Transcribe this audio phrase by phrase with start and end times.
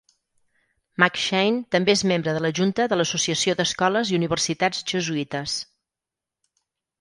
[1.01, 5.59] McShane també és membre de la junta de l'Associació d'Escoles i Universitats Jesuïtes.